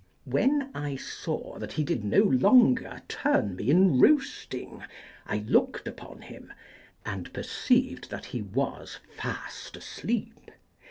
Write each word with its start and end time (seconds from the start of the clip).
When 0.25 0.71
I 0.73 0.95
saw 0.95 1.59
that 1.59 1.73
he 1.73 1.83
did 1.83 2.03
no 2.03 2.21
longer 2.23 3.03
turn 3.07 3.55
me 3.55 3.69
in 3.69 3.99
roasting, 3.99 4.83
I 5.27 5.45
looked 5.47 5.87
upon 5.87 6.21
him, 6.23 6.51
and 7.05 7.31
perceived 7.33 8.09
that 8.09 8.25
he 8.25 8.41
was 8.41 8.97
fast 9.15 9.77
asleep. 9.77 10.49